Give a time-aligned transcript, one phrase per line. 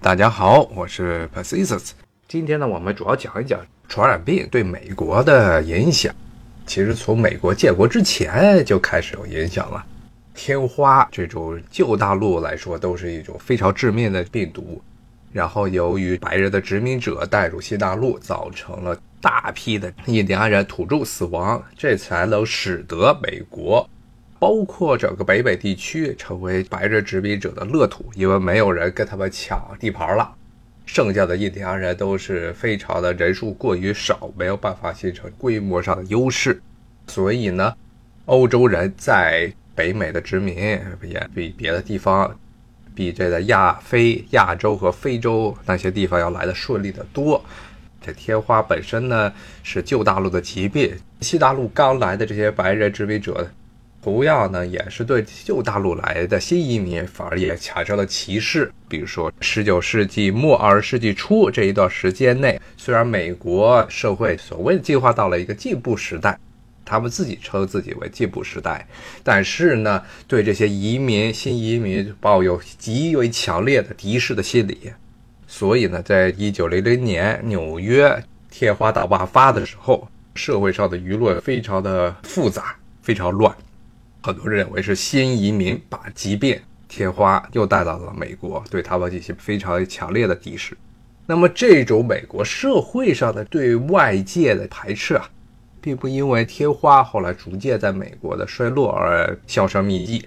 [0.00, 1.90] 大家好，我是 Persistence。
[2.28, 6.14] 今天呢，我们主要讲一讲传染病对美国的影响。
[6.64, 9.84] 其实从美国建国之前就开始有影响了。
[10.34, 14.80] 天花这种旧大陆来说，都是一种非常致命的病毒。
[15.32, 23.90] 然后由于白人的殖民者带入新大陆，造成了大批的印第安人土著死亡，这才能使得美国。
[24.38, 30.34] 包括整个北美地区成为白人殖民者的乐土，因为没有人跟他们抢地盘了。
[30.86, 36.60] 剩下的印第安人都是非常的人数过于少，没有办法形成规模上的优势。
[37.08, 37.74] 所以呢，
[38.26, 42.34] 欧洲人在北美的殖民也比别的地方，
[42.94, 47.44] 比这个亚非、亚洲和非洲那些地方要来的顺利的多。
[48.00, 49.32] 这天花本身呢
[49.62, 53.46] 是旧大陆的疾病，西大陆刚来的这些白人殖民者。
[54.08, 58.72] 同样呢，也是对旧大陆来的新移民反而也产生了歧视。
[58.88, 66.38] 比如说，十九世纪末二十世纪初这一段时间内，虽然美国社会所谓进化到了一个进步时代，
[66.86, 68.88] 他们自己称自己为进步时代，
[69.22, 74.90] 但是呢，对这些移民、新移民抱有极为强烈的敌视的心理。
[75.46, 83.54] 所以呢，在一九零零年纽约天花大爆发的时候，社会上的舆论非常的复杂，非常乱。
[84.22, 90.76] 很多人认为是新移民把疾病天花又带到了美国，对他们进行非常强烈的敌视。
[91.26, 95.28] 那么，这种美国社会上的对外界的排斥啊，
[95.80, 100.26] 并不因为天花后来逐渐在美国的衰落而销声匿迹，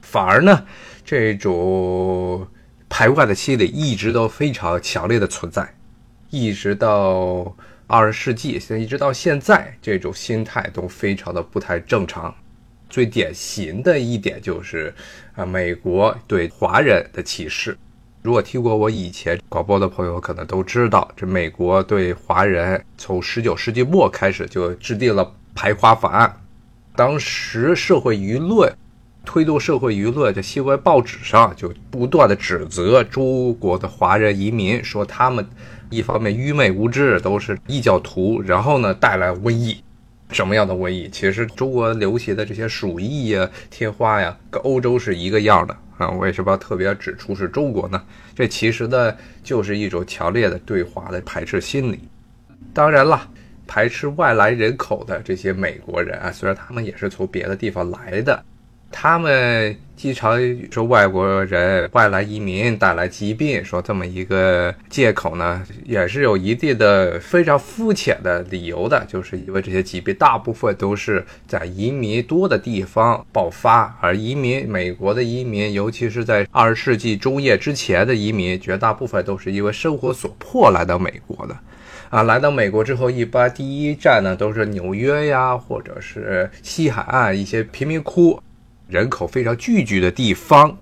[0.00, 0.64] 反而呢，
[1.04, 2.46] 这种
[2.88, 5.74] 排外的心理一直都非常强烈的存在，
[6.30, 7.54] 一直到
[7.86, 12.34] 二十世纪，现在一直到现在，这种心态都非常的不太正常。
[12.92, 14.94] 最典型的一点就是，
[15.34, 17.74] 啊，美国对华人的歧视。
[18.20, 26.36] 如果听过我以前广播的朋友，可能都知道，这美国对华人从十九世纪末开始就制定了排华法案。
[26.94, 28.70] 当时社会舆论
[29.24, 35.48] 推动社会舆论，在新闻报纸上就不断的指责中国的华人移民，说他们
[35.88, 39.82] 一方面愚昧无知，都是异教徒，然后呢带来瘟疫。
[40.32, 41.08] 什么样的瘟疫？
[41.10, 46.10] 其实中国流行的这些鼠疫呀、天花呀，跟欧洲是一个样的啊。
[46.10, 48.02] 为什么要特别指出是中国呢？
[48.34, 52.00] 这其实呢，就是一种强烈的对华的排斥心理。
[52.72, 53.28] 当然了，
[53.66, 58.44] 排斥外来人口的这些美国人啊，虽然他们也是从别的地方来的。
[58.92, 60.38] 他们经常
[60.70, 81.56] 说外国人、外来移民带来疾病，说这么一个借口呢，也是有一定的非常肤浅的理由的，就是因为这些疾病大部分都是在移民多的地方爆发，而移民美国的移民，尤其是在二十世纪中叶之前的移民，绝大部分都是因为生活所迫来到美国的，
[82.10, 88.40] 啊，来到美国之后，一般第一站呢都是纽约呀，或者是西海岸一些贫民窟。
[88.92, 90.76] 人口非常聚集的地方，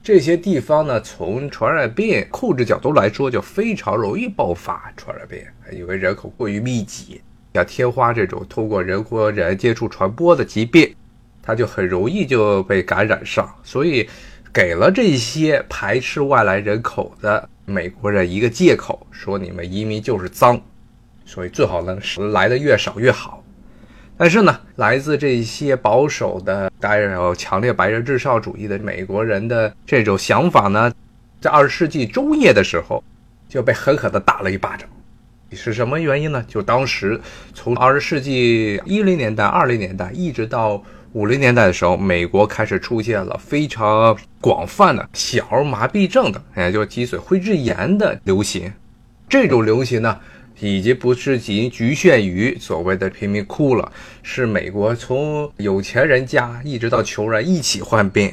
[0.00, 5.40] 这些地方呢，从传染病控制角度来说，就非常容易爆发传染病，
[5.72, 7.20] 因为人口过于密集。
[7.54, 10.94] 像天花这种通过人和人接触传播的疾病，
[11.42, 13.52] 它就很容易就被感染上。
[13.64, 14.08] 所以，
[14.52, 20.60] 给了这些排斥外来人口的美国人一个借口，说你们移民就是脏，
[21.24, 21.98] 所以最好能
[22.30, 23.42] 来的越少越好。
[24.16, 30.92] 但是呢，来自这些保守的、带有强烈白人至上主义的美国人的这种想法呢，
[31.40, 33.02] 在二十世纪中叶的时候
[33.48, 34.86] 就被狠狠地打了一巴掌。
[35.52, 36.44] 是什么原因呢？
[36.46, 37.18] 就当时
[37.54, 40.82] 从二十世纪一零年代、二零年代一直到
[41.12, 48.70] 五零年代的时候，美国开始出现了非常广泛的小儿麻痹症的，也就是脊髓灰质炎的流行。
[49.26, 50.20] 这种流行呢。
[50.60, 58.32] 已经不是仅局限于所谓的贫民窟了，是美国从有钱人家一直到穷人一起患病，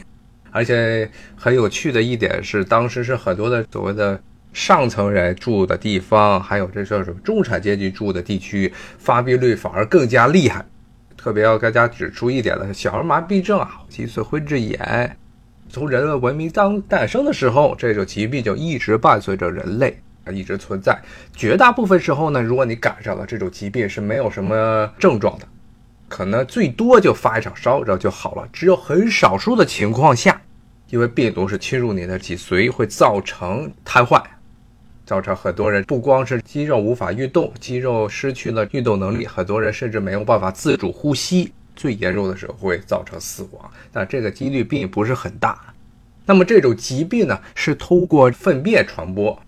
[0.51, 4.21] 而且很有趣的一点是，当时是很多的所谓的
[4.53, 10.65] 上层人住的地方，还有这叫什么中产阶级住的地区，发病率反而更加厉害。
[11.17, 15.17] 特别要大家指出一点的，小儿麻痹症啊，脊髓灰质炎，
[15.69, 19.97] 从人类文明当诞生的时候，这种疾病就一直伴随着人类。
[20.25, 20.99] 啊，一直存在。
[21.35, 25.47] 绝大部分时候呢，如果你赶上了这种疾病，是没有什么症状的，
[26.07, 28.47] 可能最多就发一场烧，然后就好了。
[28.53, 30.41] 只有很少数的情况下，
[30.89, 34.21] 因为病毒是侵入你的脊髓，会造成瘫痪，
[35.05, 41.51] 造成很多人不光是肌肉无法运动，肌肉失去了运动能力，很多人甚至没有办法自主呼吸。
[41.75, 45.59] 最严重的时候会造成死亡，但这个几率并不是很大。
[46.23, 49.41] 那么这种疾病呢，是通过粪便传播，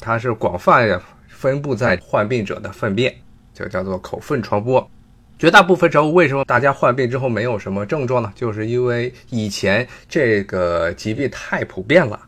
[0.00, 3.14] 它是广泛分布在患病者的粪便，
[3.52, 4.90] 就叫做口粪传播。
[5.38, 8.32] 绝大部分时候，为什么大家患病之后没有什么症状呢？
[8.34, 12.20] 就是因为以前这个疾病太普遍了，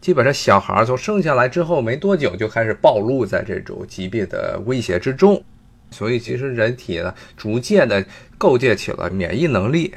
[0.00, 5.42] 基本上小孩从生下来之后没多久就开始暴露在这种疾病的威胁之中，
[5.90, 8.04] 所以其实人体呢逐渐的
[8.38, 9.94] 构建起了免疫能力，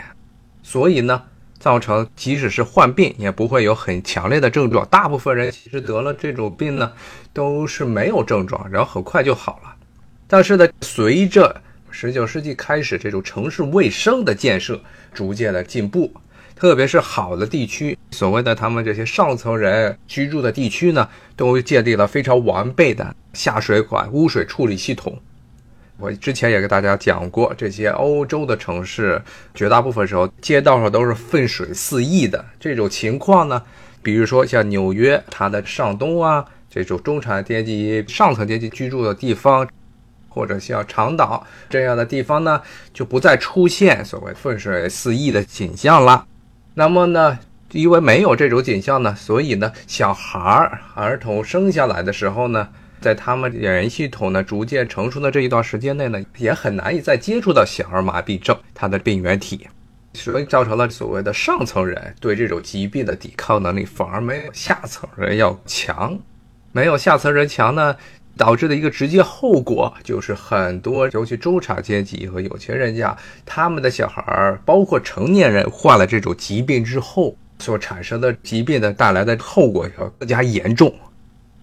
[0.61, 1.21] 所以呢。
[1.63, 6.91] 造成即使是患病也不会有很强烈的症状，大部分人其实得了这种病呢，
[7.31, 9.73] 都是没有症状，然后很快就好了。
[10.27, 14.77] 但是呢，随着十九世纪开始这种城市卫生的建设
[15.13, 16.13] 逐渐的进步，
[16.53, 21.07] 特别是好的地区，所谓的他们这些上层人居住的地区呢，
[21.37, 25.17] 都建立了非常完备的下水管、污水处理系统。
[25.97, 29.21] 我之前也给大家讲过，这些欧洲的城市，
[29.53, 33.61] 绝大部分时候街道上都是粪水四溢的这种情况呢。
[34.01, 39.65] 比如说像纽约，它的上东啊，这种中产阶级、上层阶级居住的地方，
[40.27, 42.59] 或者像长岛这样的地方呢，
[42.91, 46.25] 就不再出现所谓粪水四溢的景象了。
[46.73, 47.37] 那么呢，
[47.71, 52.67] 因为没有这种景象呢，所以呢，小孩儿、儿童生下来的时候呢。
[53.03, 59.67] 在他们免疫系统呢逐渐成熟的这一段时间内呢，也很难以再接触到小儿麻痹症它的病原体，
[60.13, 66.17] 所以造成了所谓的上层人对这种疾病的抵抗能力反而没有下层人要强。
[66.71, 67.95] 没有下层人强呢，
[68.35, 73.15] 导致的一个直接后果就是很多尤其中产阶级和有钱人家
[73.45, 80.91] 他们的小孩儿，包括成年人患了这种疾病之后所产生的疾病的带来的后果要更加严重。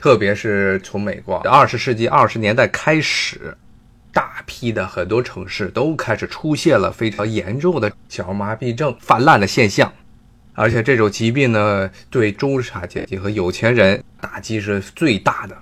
[0.01, 3.55] 特别是从美国二十世纪二十年代开始，
[4.15, 9.93] 大批的很多城市都开始出现了非常严重的小儿麻痹症泛滥的现象，
[10.55, 15.55] 而且这种疾病呢，对中产阶级和有钱人打击是最大的。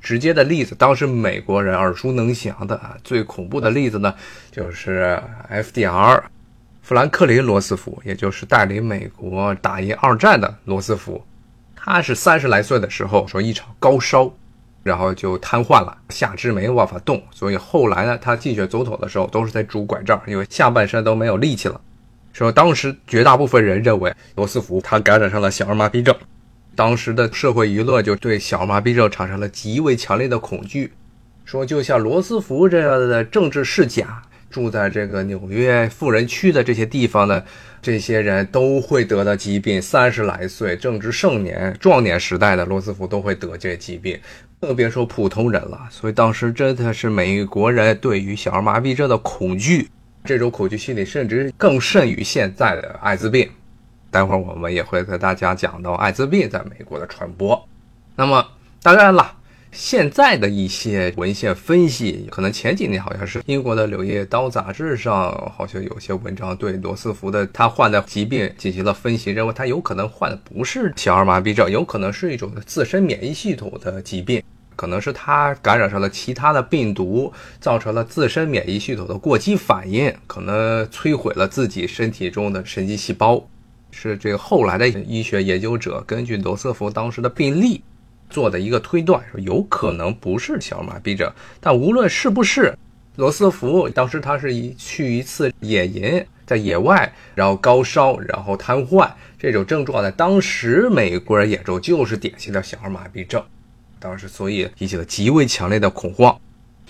[0.00, 4.14] 直接的例子，当时美国人耳熟能详的啊，最恐怖的例子呢，
[4.52, 5.20] 就是
[5.50, 6.22] FDR，
[6.82, 11.20] 富兰克林·罗斯福，也就是带领美国打赢二战的罗斯福。
[11.84, 14.32] 他是三十来岁的时候说一场高烧，
[14.84, 21.80] 然后就瘫痪了，下肢没有办法动，所以后来呢，他竞选总统的时候都是在拄拐杖，因为下半身都没有力气了。
[22.32, 26.14] 说当时绝大部分人认为罗斯福他感染上了小儿麻痹症，
[26.76, 30.92] 当时的社会舆论就对小儿麻痹症产生了极为强烈的恐惧，
[31.44, 34.22] 说就像罗斯福这样的政治世家。
[34.52, 37.42] 住在这个纽约富人区的这些地方的
[37.80, 44.20] 这些人都会得到疾病，三十来岁正值盛年、壮年时代的罗斯福都会得这疾病，
[44.60, 45.88] 更别说普通人了。
[45.90, 49.88] 所以当时真的是美国人对于小儿麻痹症的恐惧，
[50.24, 53.48] 这种恐惧心理甚至更甚于现在的艾滋病。
[54.10, 57.66] 待会儿我们也会和大家讲到艾滋病在美国的传播。
[58.14, 58.46] 那么
[58.82, 59.38] 当然了。
[59.72, 74.42] 现在的一些文献分析，可能前几年好像是英国的《柳叶刀》杂志上，好像有些文章对罗斯福的他患的疾病进行了分析，认为他有可能患的不是小儿麻痹症，有可能是一种自身免疫系统的疾病，
[74.76, 83.42] 可能是他感染上了其他的病毒，造成了自身免疫系统的过激反应，可能摧毁了自己身体中的神经细胞。
[83.90, 87.82] 是这个后来的医学研究者根据罗斯福当时的病例。
[88.32, 92.74] 做的一个推断，说有可能不是小儿麻痹症，但无论是不是，
[93.16, 99.08] 罗斯福当时他是一去一次野营，在野外，然后高烧，然后瘫痪，
[99.38, 103.44] 这种症状在当时美国人眼中就是典型的小儿麻痹症，
[104.00, 106.34] 当时所以引起了极为强烈的恐慌。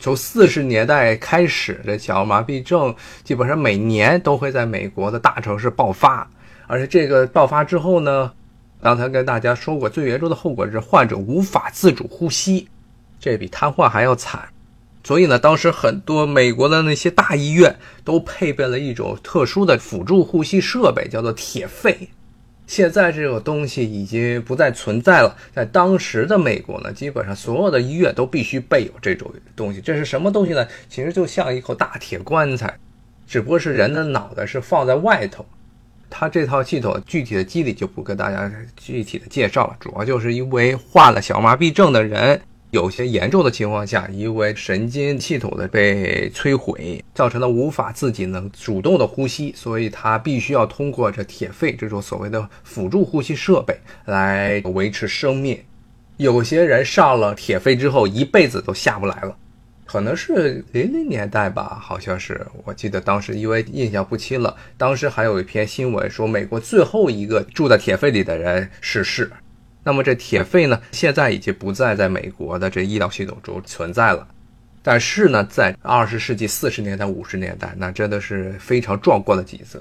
[0.00, 2.94] 从四十年代开始，这小儿麻痹症
[3.24, 6.30] 基本上每年都会在美国的大城市爆发，
[6.68, 8.30] 而且这个爆发之后呢。
[8.82, 12.66] 刚才跟大家说过，最严重的后果是患者无法自主呼吸，
[13.20, 14.48] 这比瘫痪还要惨。
[15.04, 22.08] 所以呢，当时很多美国的那些大医院都配备了一种特殊的辅助呼吸设备，叫做铁肺。
[22.66, 25.36] 现在这种东西已经不再存在了。
[25.54, 29.80] 在当时的美国呢，基本上所有的医院都必须备有这种东西。
[29.80, 30.66] 这是什么东西呢？
[30.88, 32.76] 其实就像一口大铁棺材，
[33.28, 35.46] 只不过是人的脑袋是放在外头。
[36.14, 42.38] 它这套系统具体的机理就不跟大家具体的介绍了，主要就是因为患了小麻痹症的人，
[42.70, 55.58] 有些严重的情况下，因为神经系统的被摧毁，造成了无法自己能主动的呼吸，所以他必须要通过这铁肺这种所谓的辅助呼吸设备来维持生命。
[56.18, 59.34] 有些人上了铁肺之后，一辈子都下不来了。
[59.92, 69.30] 可能是零零年代吧，好像是，我记得当时因为印象不清了，当时还有一篇新闻说美国最后一个住在铁肺里的人逝世。
[69.84, 74.26] 那么这铁肺呢，现在已经不再在美国的这医疗系统中存在了。
[74.82, 79.78] 但是呢，在二十世纪四十年代、五十年代，那真的是非常壮观的景色。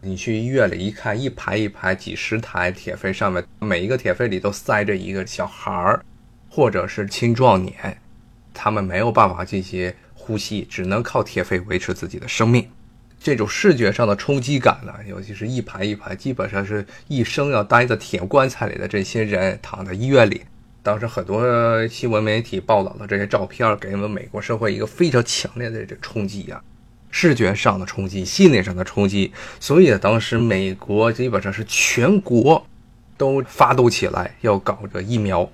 [0.00, 6.02] 你去医院里一看，一排一排几十台铁肺，上面每一个铁肺里都塞着一个小孩儿，
[6.48, 7.98] 或者是青壮年。
[8.52, 12.68] 他们没有办法进行呼吸，只能靠铁肺维持自己的生命。
[13.20, 20.42] 这种视觉上的冲击感呢，尤其是一排一排，基本上是一生要待在铁棺材里的这些人躺在医院里。
[20.82, 26.60] 当时很多新闻媒体报道的这些照片，给我们美国社会一个非常强烈的这冲击啊，
[27.12, 29.32] 视觉上的冲击，心理上的冲击。
[29.60, 32.66] 所以当时美国基本上是全国
[33.16, 35.48] 都发动起来要搞这疫苗。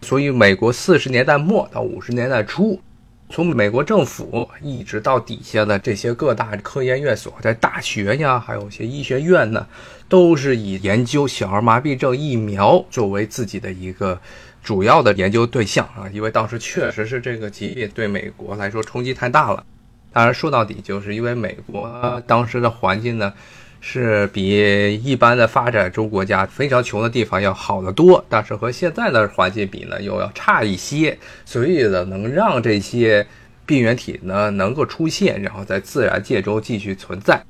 [0.00, 2.80] 所以，美国四十年代末到五十年代初，
[3.28, 9.66] 从美国政府一直到底下的这些各大科研院所在大学呀，还有一些医学院呢，
[10.08, 14.18] 都是以研究小儿麻痹症疫苗作为自己的一个
[14.62, 16.08] 主要的研究对象啊。
[16.12, 19.64] 因为当时确实是这个疾病对美国来说冲击太大了。
[20.12, 23.32] 当然，说到底，就是因为美国当时的环境呢。
[23.80, 31.16] 是比一般的发展中国家非常穷的地方要好得多，但是和现在的环境比呢，又要差一些。
[31.44, 33.26] 所以呢，能让这些
[33.64, 37.42] 病原体呢能够出现，然后在自然界中继续存在，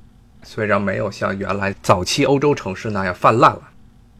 [0.42, 3.62] 虽然没有像原来早期欧洲城市那样泛滥了。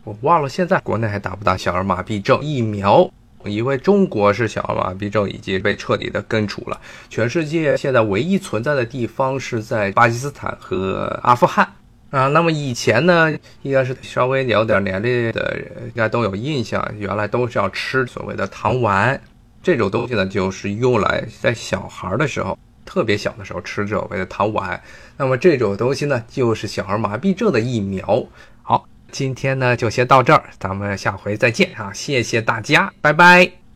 [0.05, 3.11] 我忘了现在国内还打不打小儿麻痹症疫苗？
[3.45, 11.69] 因为中国是小儿麻痹症已经被彻底的根除了，全世界现在唯一存在的地方是在巴基斯坦和阿富汗。
[12.11, 13.31] 啊，那么以前呢，
[13.63, 19.21] 应该是稍微有点年龄的人应该都有印象，原来都是要吃所谓的糖丸，
[19.63, 24.81] 这种东西呢，就是用来在小孩的时候，特别小的时候吃所谓的糖丸。
[25.19, 28.25] 那么这种东西呢，就是小儿麻痹症的疫苗。
[28.63, 31.93] 好，今天呢就先到这儿，咱们下回再见啊！
[31.93, 33.68] 谢谢大家，拜拜。